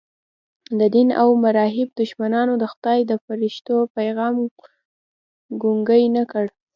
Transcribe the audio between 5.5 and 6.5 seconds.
ګونګی نه کړ.